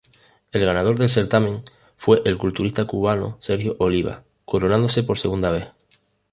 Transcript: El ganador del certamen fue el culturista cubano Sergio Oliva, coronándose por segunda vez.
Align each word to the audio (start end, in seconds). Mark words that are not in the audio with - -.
El 0.51 0.65
ganador 0.65 0.97
del 0.97 1.09
certamen 1.09 1.61
fue 1.95 2.23
el 2.25 2.39
culturista 2.39 2.85
cubano 2.85 3.37
Sergio 3.39 3.75
Oliva, 3.77 4.23
coronándose 4.45 5.03
por 5.03 5.19
segunda 5.19 5.51
vez. 5.51 5.73